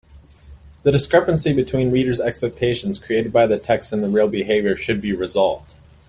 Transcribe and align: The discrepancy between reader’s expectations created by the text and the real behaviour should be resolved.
The 0.81 0.91
discrepancy 0.91 1.53
between 1.53 1.91
reader’s 1.91 2.19
expectations 2.19 2.97
created 2.97 3.31
by 3.31 3.45
the 3.45 3.59
text 3.59 3.93
and 3.93 4.03
the 4.03 4.09
real 4.09 4.27
behaviour 4.27 4.75
should 4.75 4.99
be 4.99 5.13
resolved. 5.13 5.75